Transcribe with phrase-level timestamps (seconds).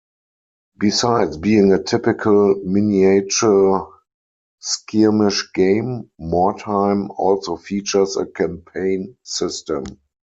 [0.79, 3.87] Besides being a typical miniature
[4.57, 9.83] skirmish game, Mordheim also features a campaign system.